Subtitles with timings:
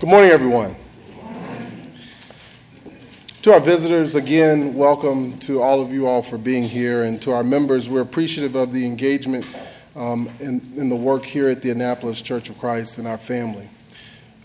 [0.00, 0.74] Good morning, everyone.
[3.42, 7.02] To our visitors, again, welcome to all of you all for being here.
[7.02, 9.46] And to our members, we're appreciative of the engagement
[9.94, 13.68] um, in, in, the work here at the Annapolis Church of Christ and our family.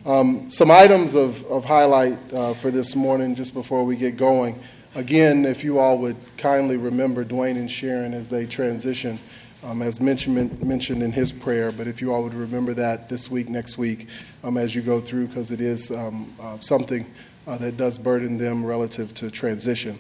[0.05, 4.62] Um, some items of, of highlight uh, for this morning, just before we get going.
[4.94, 9.19] Again, if you all would kindly remember Dwayne and Sharon as they transition,
[9.66, 13.32] um, as mentioned, mentioned in his prayer, but if you all would remember that this
[13.32, 14.08] week, next week,
[14.44, 17.06] um, as you go through, because it is um, uh, something
[17.48, 19.98] uh, that does burden them relative to transition.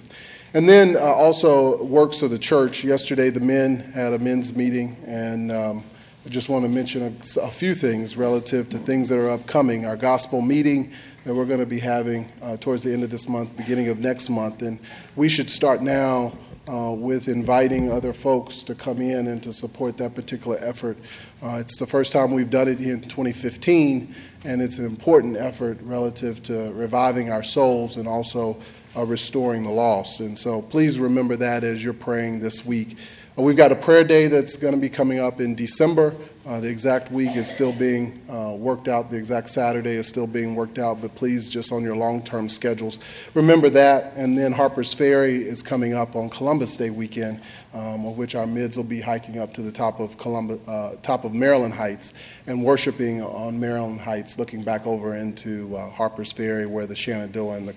[0.53, 2.83] And then uh, also, works of the church.
[2.83, 5.83] Yesterday, the men had a men's meeting, and um,
[6.25, 9.85] I just want to mention a, a, few things relative to things that are upcoming.
[9.85, 13.27] Our gospel meeting that we're going to be having uh, towards the end of this
[13.27, 14.61] month, beginning of next month.
[14.61, 14.79] And
[15.15, 16.33] we should start now
[16.71, 20.97] uh, with inviting other folks to come in and to support that particular effort.
[21.43, 25.77] Uh, it's the first time we've done it in 2015, and it's an important effort
[25.83, 28.57] relative to reviving our souls and also
[28.95, 30.19] uh, restoring the lost.
[30.19, 32.97] And so please remember that as you're praying this week.
[33.37, 36.15] Uh, we've got a prayer day that's going to be coming up in December.
[36.45, 39.09] Uh, the exact week is still being uh, worked out.
[39.09, 42.49] The exact Saturday is still being worked out, but please, just on your long term
[42.49, 42.99] schedules,
[43.33, 44.13] remember that.
[44.15, 47.41] And then Harper's Ferry is coming up on Columbus Day weekend,
[47.73, 50.97] um, of which our mids will be hiking up to the top of, Columbus, uh,
[51.01, 52.13] top of Maryland Heights
[52.47, 57.57] and worshiping on Maryland Heights, looking back over into uh, Harper's Ferry, where the Shenandoah
[57.57, 57.75] and the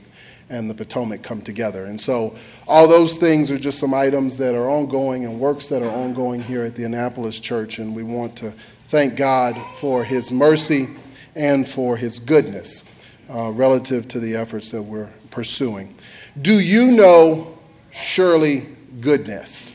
[0.51, 1.85] and the Potomac come together.
[1.85, 2.35] And so,
[2.67, 6.41] all those things are just some items that are ongoing and works that are ongoing
[6.41, 7.79] here at the Annapolis Church.
[7.79, 8.53] And we want to
[8.89, 10.89] thank God for His mercy
[11.35, 12.85] and for His goodness
[13.31, 15.95] uh, relative to the efforts that we're pursuing.
[16.41, 17.59] Do you know
[17.93, 18.69] Shirley
[19.01, 19.73] Goodness?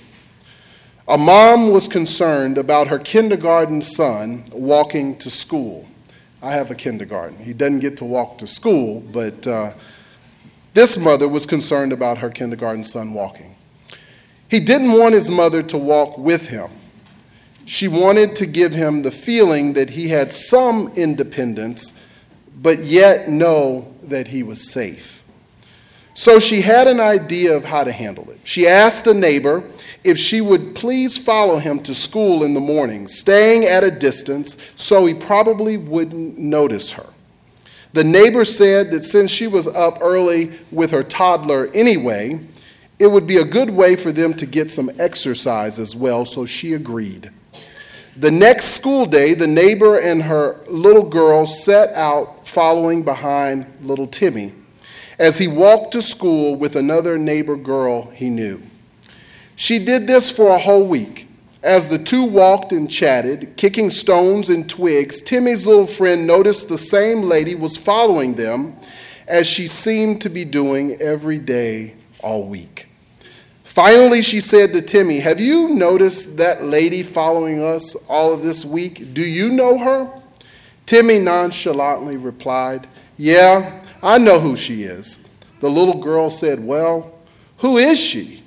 [1.05, 5.85] A mom was concerned about her kindergarten son walking to school.
[6.41, 7.39] I have a kindergarten.
[7.39, 9.73] He doesn't get to walk to school, but uh,
[10.73, 13.55] this mother was concerned about her kindergarten son walking.
[14.49, 16.71] He didn't want his mother to walk with him.
[17.65, 21.91] She wanted to give him the feeling that he had some independence,
[22.55, 25.22] but yet know that he was safe.
[26.13, 28.39] So she had an idea of how to handle it.
[28.43, 29.63] She asked a neighbor
[30.03, 34.57] if she would please follow him to school in the morning, staying at a distance
[34.75, 37.07] so he probably wouldn't notice her.
[37.93, 42.39] The neighbor said that since she was up early with her toddler anyway,
[42.99, 46.45] it would be a good way for them to get some exercise as well, so
[46.45, 47.31] she agreed.
[48.15, 54.05] The next school day, the neighbor and her little girl set out following behind little
[54.05, 54.53] Timmy
[55.23, 58.61] as he walked to school with another neighbor girl he knew.
[59.55, 61.29] She did this for a whole week.
[61.63, 66.77] As the two walked and chatted, kicking stones and twigs, Timmy's little friend noticed the
[66.77, 68.75] same lady was following them
[69.25, 72.89] as she seemed to be doing every day all week.
[73.63, 78.65] Finally, she said to Timmy, Have you noticed that lady following us all of this
[78.65, 79.13] week?
[79.13, 80.21] Do you know her?
[80.85, 85.17] Timmy nonchalantly replied, Yeah, I know who she is.
[85.61, 87.13] The little girl said, Well,
[87.59, 88.43] who is she?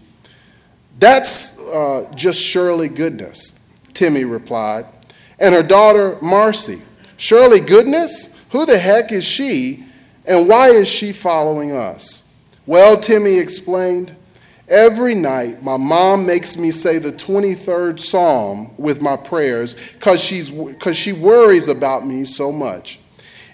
[0.99, 3.59] That's uh, just Shirley Goodness,
[3.95, 4.85] Timmy replied.
[5.39, 6.83] And her daughter, Marcy.
[7.17, 8.37] Shirley Goodness?
[8.51, 9.85] Who the heck is she?
[10.27, 12.23] And why is she following us?
[12.67, 14.15] Well, Timmy explained,
[14.69, 21.13] every night my mom makes me say the 23rd Psalm with my prayers because she
[21.13, 22.99] worries about me so much.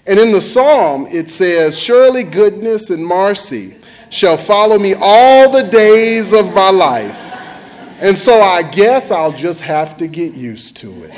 [0.05, 3.77] And in the psalm, it says, Surely goodness and mercy
[4.09, 7.33] shall follow me all the days of my life
[8.03, 11.13] and so I guess I'll just have to get used to it.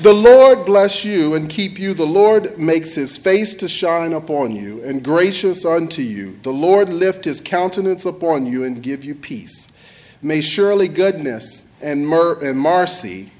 [0.00, 1.94] The Lord bless you and keep you.
[1.94, 6.38] The Lord makes his face to shine upon you and gracious unto you.
[6.42, 9.68] The Lord lift his countenance upon you and give you peace.
[10.20, 13.32] May surely goodness and, mer- and mercy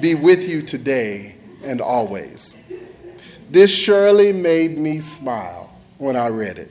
[0.00, 2.56] be with you today and always.
[3.50, 6.70] This surely made me smile when I read it.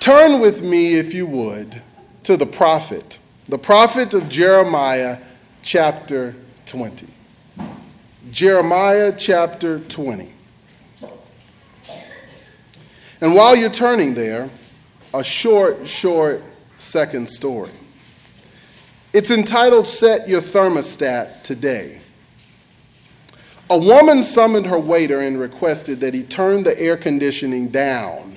[0.00, 1.82] Turn with me, if you would,
[2.22, 3.18] to the prophet,
[3.48, 5.18] the prophet of Jeremiah,
[5.60, 7.06] chapter 20.
[8.30, 10.32] Jeremiah chapter 20.
[13.20, 14.48] And while you're turning there,
[15.12, 16.42] a short, short
[16.78, 17.70] second story.
[19.12, 22.00] It's entitled Set Your Thermostat Today.
[23.70, 28.36] A woman summoned her waiter and requested that he turn the air conditioning down.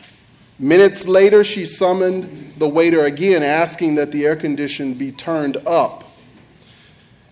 [0.58, 6.06] Minutes later, she summoned the waiter again, asking that the air condition be turned up.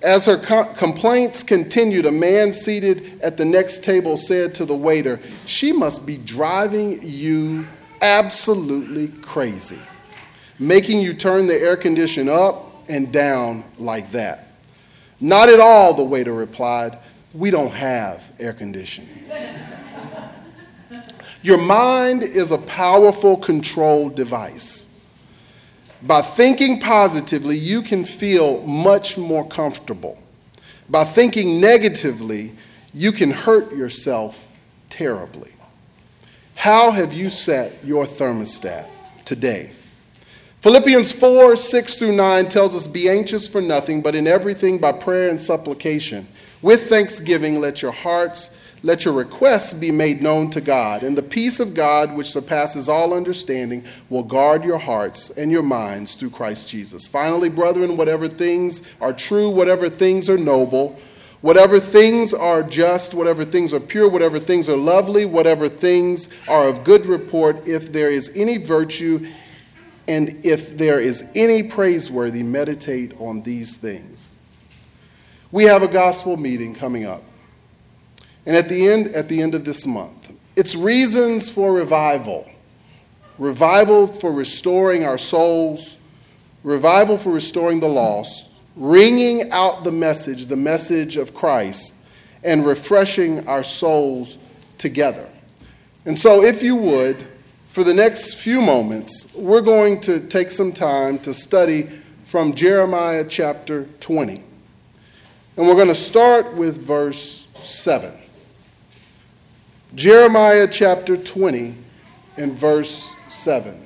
[0.04, 4.76] As her co- complaints continued, a man seated at the next table said to the
[4.76, 7.66] waiter, She must be driving you
[8.02, 9.80] absolutely crazy,
[10.60, 14.50] making you turn the air conditioner up and down like that.
[15.20, 17.00] Not at all, the waiter replied.
[17.36, 19.30] We don't have air conditioning.
[21.42, 24.92] Your mind is a powerful control device.
[26.02, 30.18] By thinking positively, you can feel much more comfortable.
[30.90, 32.56] By thinking negatively,
[32.94, 34.48] you can hurt yourself
[34.90, 35.52] terribly.
[36.56, 38.88] How have you set your thermostat
[39.26, 39.72] today?
[40.62, 44.94] Philippians 4 6 through 9 tells us, Be anxious for nothing, but in everything by
[44.94, 46.28] prayer and supplication.
[46.66, 48.50] With thanksgiving, let your hearts
[48.82, 52.90] let your requests be made known to God, and the peace of God, which surpasses
[52.90, 57.08] all understanding, will guard your hearts and your minds through Christ Jesus.
[57.08, 61.00] Finally, brethren, whatever things are true, whatever things are noble,
[61.42, 66.68] whatever things are just, whatever things are pure, whatever things are lovely, whatever things are
[66.68, 69.24] of good report, if there is any virtue
[70.08, 74.32] and if there is any praiseworthy, meditate on these things.
[75.56, 77.24] We have a gospel meeting coming up.
[78.46, 82.46] And at the end, at the end of this month, it's reasons for revival.
[83.38, 85.98] Revival for restoring our souls,
[86.62, 91.96] revival for restoring the lost, ringing out the message, the message of Christ,
[92.44, 94.38] and refreshing our souls
[94.78, 95.30] together.
[96.04, 97.26] And so, if you would,
[97.70, 101.90] for the next few moments, we're going to take some time to study
[102.24, 104.44] from Jeremiah chapter 20.
[105.58, 108.12] And we're going to start with verse 7.
[109.94, 111.76] Jeremiah chapter 20
[112.36, 113.82] and verse 7.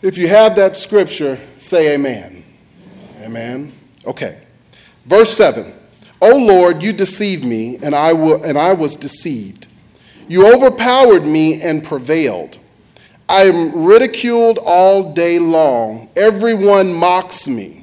[0.00, 2.44] If you have that scripture, say amen.
[3.20, 3.72] Amen.
[4.06, 4.40] Okay.
[5.04, 5.70] Verse 7.
[6.22, 9.66] O Lord, you deceived me, and I, and I was deceived.
[10.28, 12.58] You overpowered me and prevailed.
[13.28, 16.08] I am ridiculed all day long.
[16.16, 17.81] Everyone mocks me.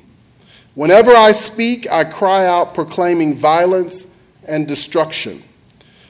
[0.79, 4.15] Whenever I speak, I cry out, proclaiming violence
[4.47, 5.43] and destruction.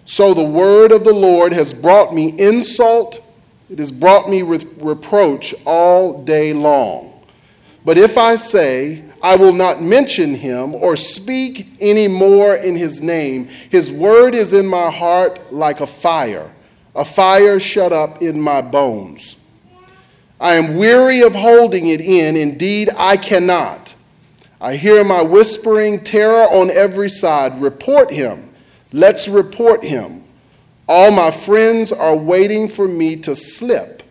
[0.05, 3.19] So the word of the Lord has brought me insult,
[3.67, 7.19] it has brought me with reproach all day long.
[7.83, 13.01] But if I say, I will not mention him or speak any more in his
[13.01, 16.53] name, his word is in my heart like a fire,
[16.93, 19.35] a fire shut up in my bones.
[20.39, 22.37] I am weary of holding it in.
[22.37, 23.95] Indeed, I cannot.
[24.61, 27.61] I hear my whispering terror on every side.
[27.61, 28.49] Report him.
[28.91, 30.23] Let's report him.
[30.87, 34.03] All my friends are waiting for me to slip,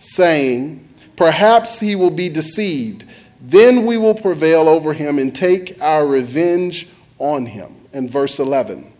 [0.00, 3.04] saying, Perhaps he will be deceived.
[3.40, 7.76] Then we will prevail over him and take our revenge on him.
[7.92, 8.92] And verse 11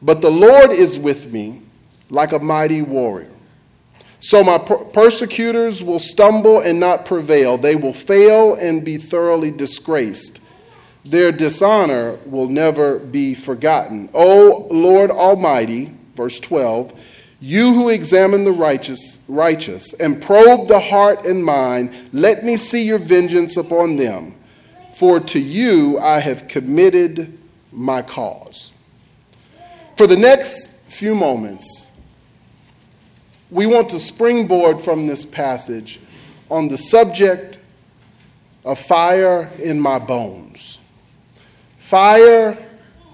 [0.00, 1.62] But the Lord is with me
[2.08, 3.32] like a mighty warrior.
[4.20, 7.56] So my per- persecutors will stumble and not prevail.
[7.56, 10.40] They will fail and be thoroughly disgraced.
[11.04, 14.10] Their dishonor will never be forgotten.
[14.12, 16.92] O Lord Almighty, verse 12,
[17.40, 22.84] you who examine the righteous, righteous and probe the heart and mind, let me see
[22.84, 24.34] your vengeance upon them.
[24.96, 27.38] For to you I have committed
[27.70, 28.72] my cause.
[29.96, 31.87] For the next few moments,
[33.50, 36.00] we want to springboard from this passage
[36.50, 37.58] on the subject
[38.64, 40.78] of fire in my bones
[41.88, 42.58] fire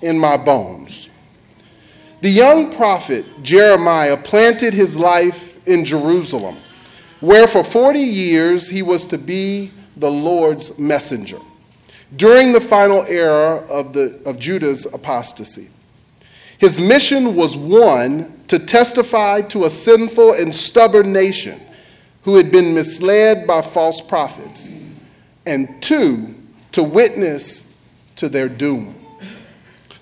[0.03, 1.09] in my bones.
[2.23, 6.57] The young prophet Jeremiah planted his life in Jerusalem,
[7.21, 11.39] where for 40 years he was to be the Lord's messenger
[12.17, 15.71] during the final era of, the, of Judah's apostasy.
[16.59, 21.61] His mission was one, to testify to a sinful and stubborn nation
[22.23, 24.73] who had been misled by false prophets,
[25.47, 26.35] and two,
[26.73, 27.73] to witness
[28.17, 28.95] to their doom.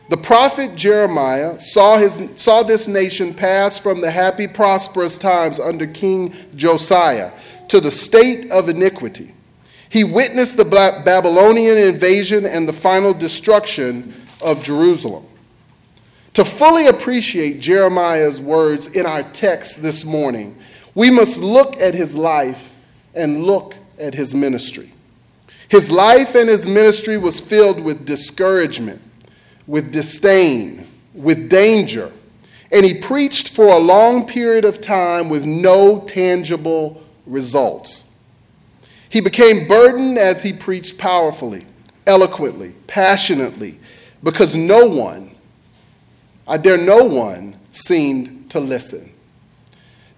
[0.08, 5.86] The prophet Jeremiah saw, his, saw this nation pass from the happy, prosperous times under
[5.86, 7.32] King Josiah
[7.68, 9.34] to the state of iniquity.
[9.88, 15.26] He witnessed the Babylonian invasion and the final destruction of Jerusalem.
[16.34, 20.58] To fully appreciate Jeremiah's words in our text this morning,
[20.94, 22.80] we must look at his life
[23.14, 24.92] and look at his ministry.
[25.68, 29.02] His life and his ministry was filled with discouragement,
[29.66, 32.12] with disdain, with danger,
[32.70, 38.04] and he preached for a long period of time with no tangible results.
[39.10, 41.66] He became burdened as he preached powerfully,
[42.06, 43.78] eloquently, passionately,
[44.22, 45.31] because no one,
[46.52, 49.10] I dare no one, seemed to listen.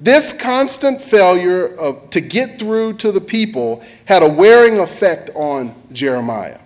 [0.01, 5.77] This constant failure of, to get through to the people had a wearing effect on
[5.93, 6.59] Jeremiah.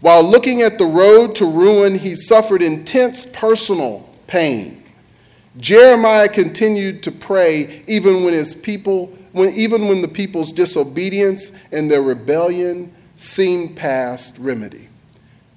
[0.00, 4.82] While looking at the road to ruin, he suffered intense personal pain.
[5.58, 11.90] Jeremiah continued to pray even when his people, when, even when the people's disobedience and
[11.90, 14.88] their rebellion seemed past remedy.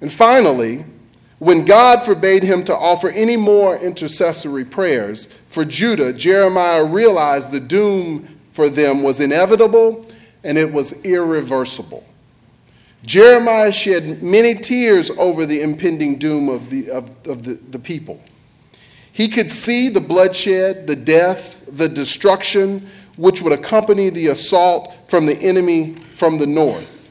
[0.02, 0.84] And finally,
[1.40, 7.60] when God forbade him to offer any more intercessory prayers for Judah, Jeremiah realized the
[7.60, 10.06] doom for them was inevitable
[10.44, 12.04] and it was irreversible.
[13.06, 18.22] Jeremiah shed many tears over the impending doom of the, of, of the, the people.
[19.10, 25.24] He could see the bloodshed, the death, the destruction which would accompany the assault from
[25.24, 27.08] the enemy from the north.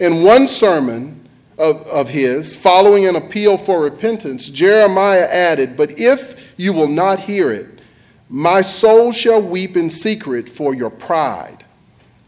[0.00, 1.27] In one sermon,
[1.58, 7.20] of, of his, following an appeal for repentance, Jeremiah added, But if you will not
[7.20, 7.80] hear it,
[8.28, 11.64] my soul shall weep in secret for your pride,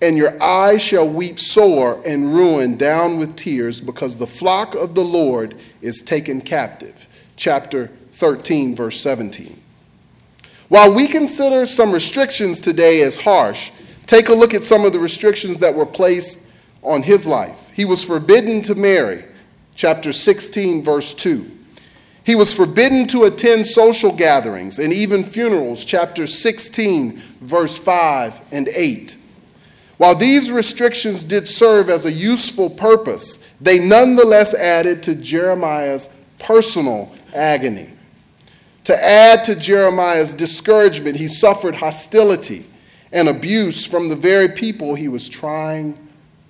[0.02, 4.94] and your eyes shall weep sore and ruin down with tears, because the flock of
[4.94, 7.06] the Lord is taken captive.
[7.37, 9.60] Chapter 13, verse 17.
[10.68, 13.70] While we consider some restrictions today as harsh,
[14.06, 16.46] take a look at some of the restrictions that were placed
[16.82, 17.70] on his life.
[17.75, 19.25] He was forbidden to marry,
[19.75, 21.58] chapter 16, verse 2.
[22.25, 28.68] He was forbidden to attend social gatherings and even funerals, chapter 16, verse 5 and
[28.68, 29.16] 8.
[29.96, 36.08] While these restrictions did serve as a useful purpose, they nonetheless added to Jeremiah's
[36.38, 37.90] personal agony.
[38.84, 42.64] To add to Jeremiah's discouragement, he suffered hostility
[43.12, 45.99] and abuse from the very people he was trying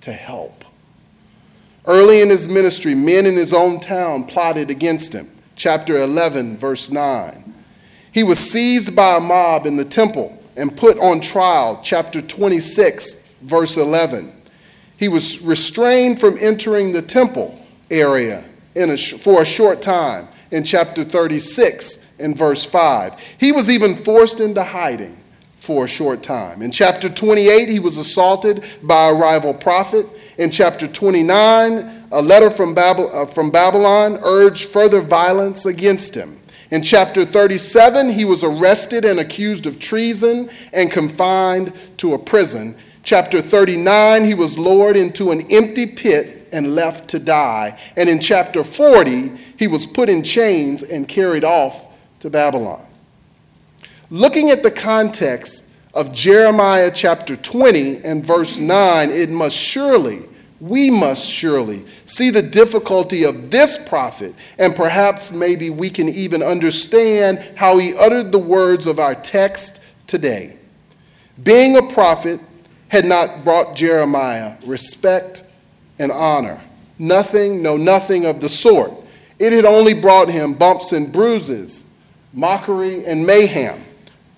[0.01, 0.65] to help.
[1.85, 5.29] Early in his ministry, men in his own town plotted against him.
[5.55, 7.53] Chapter 11, verse 9.
[8.11, 11.79] He was seized by a mob in the temple and put on trial.
[11.83, 14.31] Chapter 26, verse 11.
[14.97, 17.57] He was restrained from entering the temple
[17.89, 23.19] area a, for a short time in chapter 36 in verse 5.
[23.39, 25.20] He was even forced into hiding
[25.61, 26.63] for a short time.
[26.63, 30.07] In chapter 28, he was assaulted by a rival prophet.
[30.39, 36.39] In chapter 29, a letter from, uh, from Babylon urged further violence against him.
[36.71, 42.75] In chapter 37, he was arrested and accused of treason and confined to a prison.
[43.03, 47.79] Chapter 39, he was lowered into an empty pit and left to die.
[47.95, 51.85] And in chapter 40, he was put in chains and carried off
[52.21, 52.87] to Babylon.
[54.11, 60.19] Looking at the context of Jeremiah chapter 20 and verse 9, it must surely,
[60.59, 66.43] we must surely see the difficulty of this prophet, and perhaps maybe we can even
[66.43, 70.57] understand how he uttered the words of our text today.
[71.41, 72.41] Being a prophet
[72.89, 75.43] had not brought Jeremiah respect
[75.99, 76.61] and honor.
[76.99, 78.91] Nothing, no, nothing of the sort.
[79.39, 81.89] It had only brought him bumps and bruises,
[82.33, 83.81] mockery and mayhem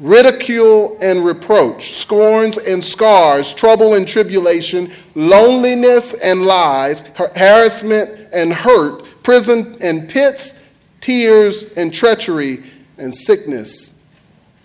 [0.04, 9.06] ridicule and reproach, scorns and scars, trouble and tribulation, loneliness and lies, harassment and hurt,
[9.24, 10.70] prison and pits,
[11.00, 12.62] tears and treachery,
[12.98, 13.98] and sickness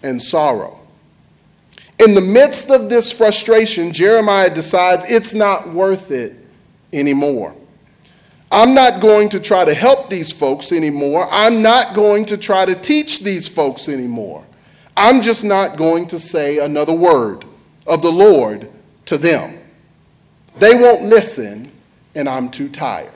[0.03, 0.81] and sorrow.
[2.01, 6.35] In the midst of this frustration, Jeremiah decides it's not worth it
[6.93, 7.55] anymore.
[8.51, 11.29] I'm not going to try to help these folks anymore.
[11.31, 14.45] I'm not going to try to teach these folks anymore.
[15.01, 17.45] I'm just not going to say another word
[17.87, 18.73] of the Lord
[19.07, 19.57] to them.
[20.59, 21.71] They won't listen,
[22.17, 23.13] and I'm too tired.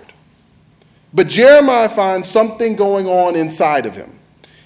[1.13, 4.17] But Jeremiah finds something going on inside of him.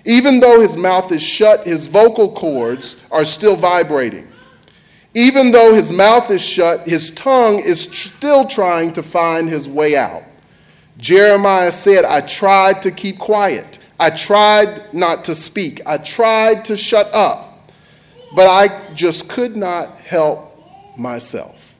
[0.04, 4.30] Even though his mouth is shut, his vocal cords are still vibrating.
[5.14, 9.96] Even though his mouth is shut, his tongue is still trying to find his way
[9.96, 10.22] out.
[10.98, 13.75] Jeremiah said, I tried to keep quiet.
[13.98, 15.80] I tried not to speak.
[15.86, 17.70] I tried to shut up,
[18.34, 20.52] but I just could not help
[20.96, 21.76] myself.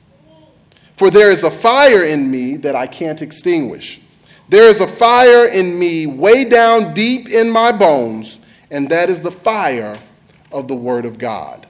[0.93, 4.01] For there is a fire in me that I can't extinguish.
[4.49, 8.39] There is a fire in me way down deep in my bones,
[8.71, 9.93] and that is the fire
[10.51, 11.67] of the Word of God.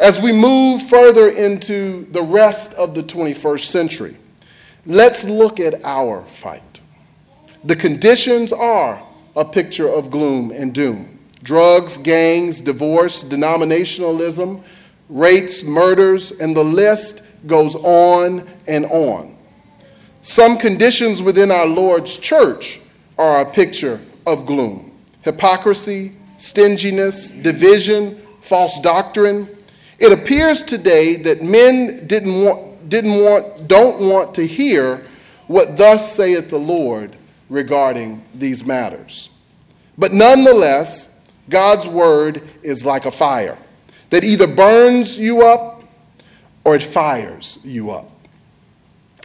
[0.00, 4.16] As we move further into the rest of the 21st century,
[4.84, 6.75] let's look at our fight.
[7.66, 9.02] The conditions are
[9.34, 14.62] a picture of gloom and doom drugs, gangs, divorce, denominationalism,
[15.08, 19.36] rapes, murders, and the list goes on and on.
[20.20, 22.80] Some conditions within our Lord's church
[23.18, 24.92] are a picture of gloom
[25.22, 29.48] hypocrisy, stinginess, division, false doctrine.
[29.98, 35.04] It appears today that men didn't want, didn't want, don't want to hear
[35.48, 37.16] what thus saith the Lord
[37.48, 39.30] regarding these matters.
[39.98, 41.14] But nonetheless,
[41.48, 43.58] God's word is like a fire
[44.10, 45.84] that either burns you up
[46.64, 48.10] or it fires you up.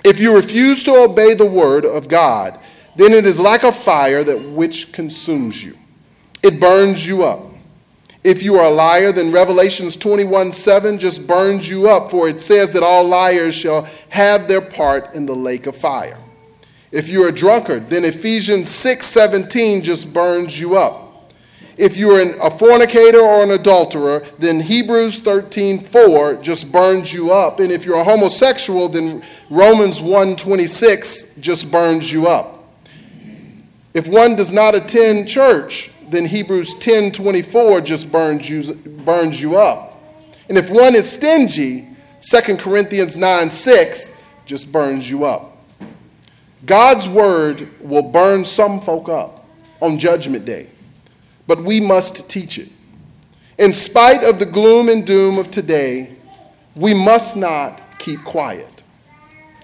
[0.03, 2.59] If you refuse to obey the word of God,
[2.95, 5.77] then it is like a fire that which consumes you.
[6.43, 7.51] It burns you up.
[8.23, 12.39] If you are a liar, then Revelations 21 7 just burns you up, for it
[12.39, 16.20] says that all liars shall have their part in the lake of fire.
[16.91, 21.31] If you're a drunkard, then Ephesians 6:17 just burns you up.
[21.77, 27.59] If you're a fornicator or an adulterer, then Hebrews 13:4 just burns you up.
[27.59, 32.65] And if you're a homosexual, then Romans 1 26 just burns you up.
[33.93, 38.73] If one does not attend church, then Hebrews 10:24 just burns you,
[39.05, 39.97] burns you up.
[40.49, 41.87] And if one is stingy,
[42.19, 44.11] 2 Corinthians 9 6
[44.45, 45.50] just burns you up.
[46.65, 49.45] God's word will burn some folk up
[49.81, 50.67] on Judgment Day,
[51.47, 52.69] but we must teach it.
[53.57, 56.15] In spite of the gloom and doom of today,
[56.75, 58.83] we must not keep quiet.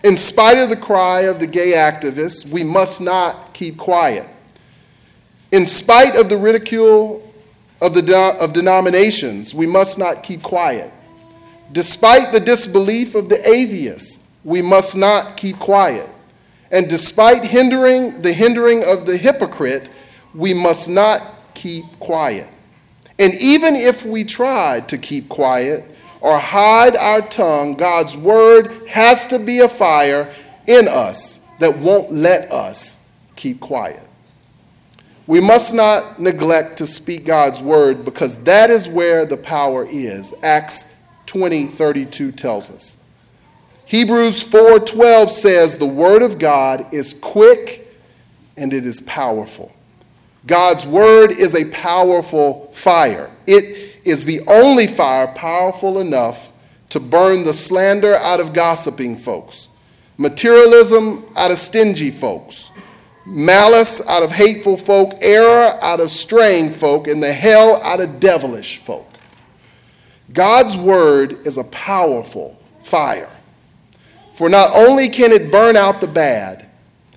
[0.03, 4.27] In spite of the cry of the gay activists, we must not keep quiet.
[5.51, 7.23] In spite of the ridicule
[7.81, 10.91] of, the of denominations, we must not keep quiet.
[11.71, 16.09] Despite the disbelief of the atheists, we must not keep quiet.
[16.71, 19.89] And despite hindering the hindering of the hypocrite,
[20.33, 22.51] we must not keep quiet.
[23.19, 25.83] And even if we tried to keep quiet
[26.21, 30.33] or hide our tongue, God's word has to be a fire
[30.67, 34.03] in us that won't let us keep quiet.
[35.25, 40.33] We must not neglect to speak God's word because that is where the power is.
[40.41, 40.93] Acts
[41.25, 42.97] 20 32 tells us.
[43.87, 47.97] Hebrews 4:12 says the word of God is quick
[48.57, 49.71] and it is powerful.
[50.45, 53.31] God's word is a powerful fire.
[53.45, 56.51] It is the only fire powerful enough
[56.89, 59.69] to burn the slander out of gossiping folks,
[60.17, 62.71] materialism out of stingy folks,
[63.25, 68.19] malice out of hateful folk, error out of straying folk, and the hell out of
[68.19, 69.07] devilish folk.
[70.33, 73.29] God's word is a powerful fire.
[74.37, 76.69] For not only can it burn out the bad,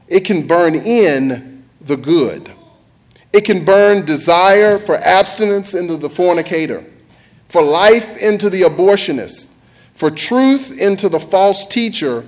[0.09, 2.51] it can burn in the good.
[3.35, 6.83] It can burn desire for abstinence into the fornicator,
[7.47, 9.51] for life into the abortionist,
[9.93, 12.25] for truth into the false teacher,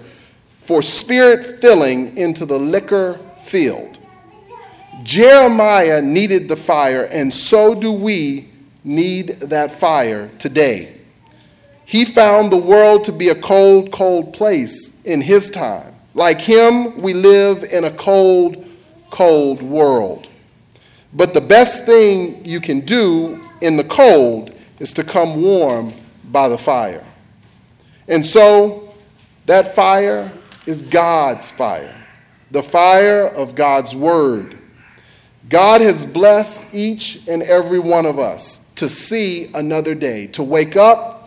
[0.57, 3.99] for spirit filling into the liquor field.
[5.03, 8.51] Jeremiah needed the fire, and so do we
[8.85, 10.99] need that fire today.
[11.85, 15.95] He found the world to be a cold, cold place in his time.
[16.15, 18.65] Like him, we live in a cold,
[19.11, 20.29] cold world.
[21.13, 25.93] But the best thing you can do in the cold is to come warm
[26.31, 27.05] by the fire.
[28.09, 28.95] And so,
[29.47, 30.33] that fire
[30.67, 31.95] is God's fire
[32.53, 34.59] the fire of God's word.
[35.49, 40.77] God has blessed each and every one of us to see another day, to wake
[40.77, 41.22] up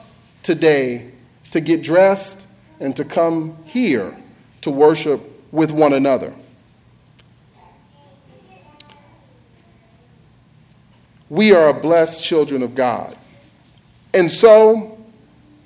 [0.45, 1.09] today,
[1.49, 2.47] to get dressed,
[2.79, 4.15] and to come here
[4.61, 6.33] to worship with one another.
[11.29, 13.17] We are a blessed children of God.
[14.13, 14.99] And so,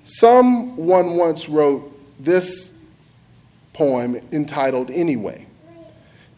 [0.03, 2.77] someone once wrote this
[3.73, 5.45] poem entitled Anyway.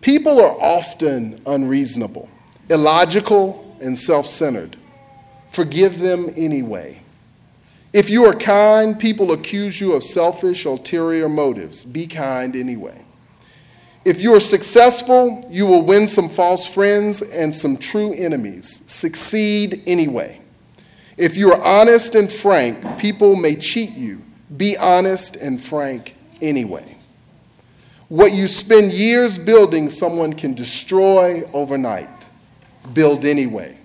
[0.02, 2.28] People are often unreasonable,
[2.70, 4.76] illogical, and self centered.
[5.52, 7.01] Forgive them anyway.
[7.94, 11.84] If you are kind, people accuse you of selfish, ulterior motives.
[11.84, 13.04] Be kind anyway.
[14.06, 18.84] If you are successful, you will win some false friends and some true enemies.
[18.88, 20.42] Succeed anyway.
[21.18, 24.24] If you are honest and frank, people may cheat you.
[24.56, 26.98] Be honest and frank anyway.
[28.08, 32.28] What you spend years building, someone can destroy overnight.
[32.94, 33.78] Build anyway.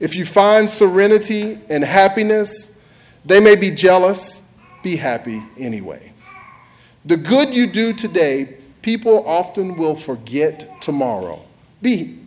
[0.00, 2.78] If you find serenity and happiness,
[3.24, 4.42] they may be jealous.
[4.82, 6.12] Be happy anyway.
[7.04, 11.40] The good you do today, people often will forget tomorrow.
[11.82, 12.18] Be,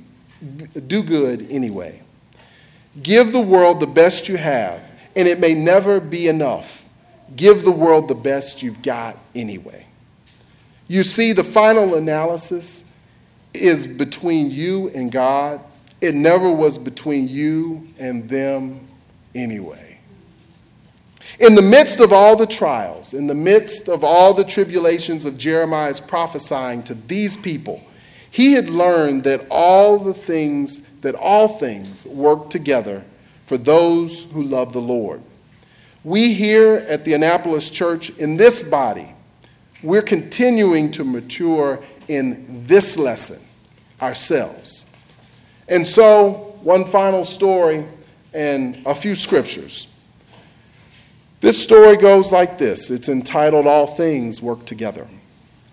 [0.87, 2.01] do good anyway.
[3.01, 4.81] Give the world the best you have,
[5.15, 6.85] and it may never be enough.
[7.35, 9.87] Give the world the best you've got anyway.
[10.87, 12.83] You see, the final analysis
[13.53, 15.61] is between you and God.
[16.01, 18.87] It never was between you and them
[19.33, 19.92] anyway.
[21.39, 25.37] In the midst of all the trials, in the midst of all the tribulations of
[25.37, 27.83] Jeremiah's prophesying to these people,
[28.29, 33.03] he had learned that all the things, that all things work together
[33.45, 35.21] for those who love the Lord.
[36.03, 39.13] We here at the Annapolis Church, in this body,
[39.81, 43.41] we're continuing to mature in this lesson
[44.01, 44.85] ourselves.
[45.67, 47.85] And so, one final story
[48.33, 49.87] and a few scriptures.
[51.43, 55.09] This story goes like this it's entitled All Things Work Together.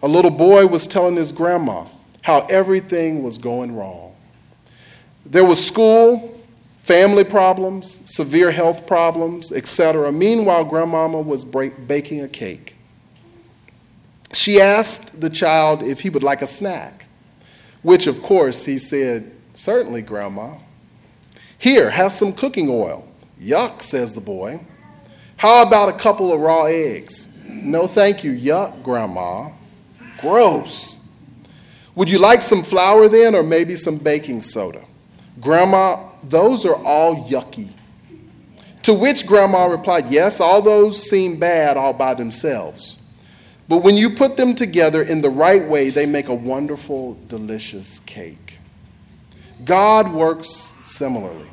[0.02, 1.86] A little boy was telling his grandma
[2.22, 4.16] how everything was going wrong.
[5.24, 6.42] There was school,
[6.80, 10.10] family problems, severe health problems, etc.
[10.10, 12.74] Meanwhile, grandmama was break, baking a cake.
[14.32, 17.06] She asked the child if he would like a snack,
[17.82, 20.56] which, of course, he said, Certainly, grandma.
[21.56, 23.06] Here, have some cooking oil.
[23.40, 24.66] Yuck, says the boy.
[25.40, 27.34] How about a couple of raw eggs?
[27.48, 28.32] No, thank you.
[28.32, 29.48] Yuck, grandma.
[30.18, 31.00] Gross.
[31.94, 34.84] Would you like some flour then, or maybe some baking soda?
[35.40, 37.70] Grandma, those are all yucky.
[38.82, 42.98] To which Grandma replied, Yes, all those seem bad all by themselves.
[43.66, 47.98] But when you put them together in the right way, they make a wonderful, delicious
[48.00, 48.58] cake.
[49.64, 51.48] God works similarly.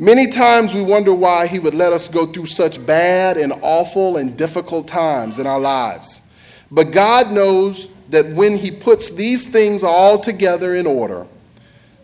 [0.00, 4.16] Many times we wonder why He would let us go through such bad and awful
[4.16, 6.22] and difficult times in our lives.
[6.70, 11.26] But God knows that when He puts these things all together in order,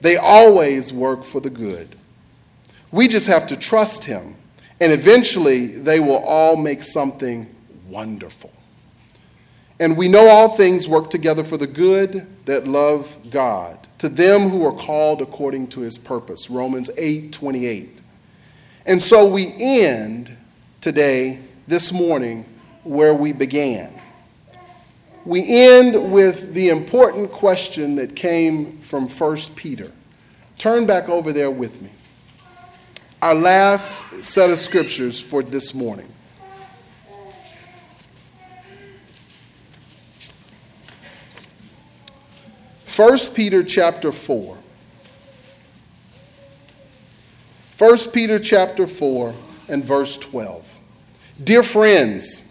[0.01, 1.95] they always work for the good.
[2.91, 4.35] We just have to trust Him,
[4.81, 7.49] and eventually they will all make something
[7.89, 8.53] wonderful.
[9.79, 14.51] And we know all things work together for the good that love God, to them
[14.51, 16.51] who are called according to his purpose.
[16.51, 18.01] Romans 8 28.
[18.85, 20.37] And so we end
[20.83, 22.45] today, this morning,
[22.83, 23.91] where we began.
[25.25, 29.91] We end with the important question that came from 1 Peter.
[30.59, 31.89] Turn back over there with me.
[33.23, 36.13] Our last set of scriptures for this morning.
[42.97, 44.57] 1 Peter chapter 4.
[47.77, 49.35] 1 Peter chapter 4
[49.69, 50.79] and verse 12.
[51.43, 52.43] Dear friends,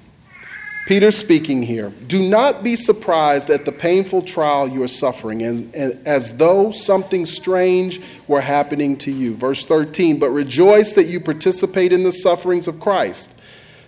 [0.86, 5.62] Peter speaking here, do not be surprised at the painful trial you are suffering as,
[5.72, 9.36] as though something strange were happening to you.
[9.36, 13.34] Verse 13, but rejoice that you participate in the sufferings of Christ,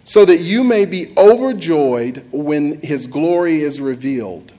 [0.05, 4.53] so that you may be overjoyed when his glory is revealed.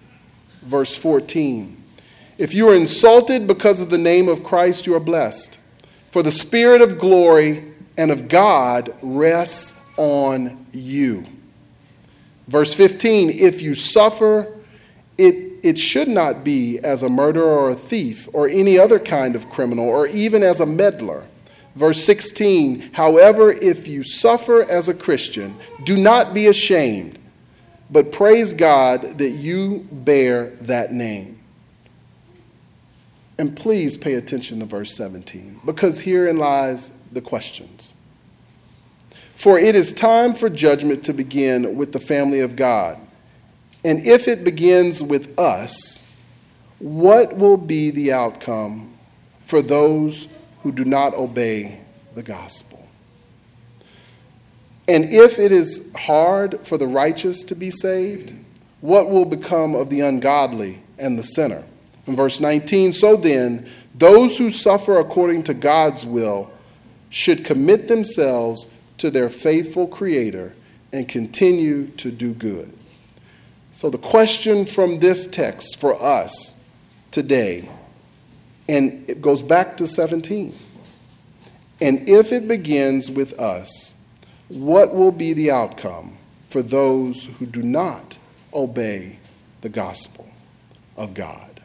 [0.61, 1.76] Verse 14,
[2.39, 5.59] if you are insulted because of the name of Christ, you are blessed.
[6.11, 11.27] For the Spirit of glory and of God rests on you.
[12.47, 14.53] Verse 15 If you suffer,
[15.19, 19.35] it, it should not be as a murderer or a thief or any other kind
[19.35, 21.27] of criminal or even as a meddler.
[21.75, 27.19] Verse 16 However, if you suffer as a Christian, do not be ashamed,
[27.91, 31.36] but praise God that you bear that name.
[33.39, 37.93] And please pay attention to verse 17, because herein lies the questions.
[39.35, 42.99] For it is time for judgment to begin with the family of God.
[43.85, 46.03] And if it begins with us,
[46.79, 48.95] what will be the outcome
[49.45, 50.29] for those
[50.63, 51.81] who do not obey
[52.15, 52.89] the gospel?
[54.89, 58.35] And if it is hard for the righteous to be saved,
[58.81, 61.65] what will become of the ungodly and the sinner?
[62.07, 66.51] In verse 19, so then, those who suffer according to God's will
[67.11, 70.55] should commit themselves to their faithful Creator
[70.93, 72.73] and continue to do good.
[73.73, 76.59] So, the question from this text for us
[77.11, 77.69] today,
[78.69, 80.55] and it goes back to 17.
[81.81, 83.95] And if it begins with us,
[84.49, 86.17] what will be the outcome
[86.49, 88.17] for those who do not
[88.55, 89.19] obey
[89.61, 90.27] the gospel
[90.97, 91.56] of God?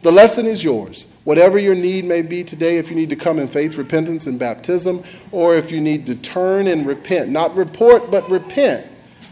[0.00, 1.06] The lesson is yours.
[1.24, 4.38] Whatever your need may be today, if you need to come in faith, repentance, and
[4.38, 8.86] baptism, or if you need to turn and repent, not report, but repent,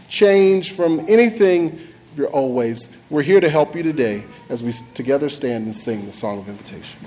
[0.09, 1.79] change from anything
[2.15, 6.11] you're always, we're here to help you today as we together stand and sing the
[6.11, 6.99] song of invitation.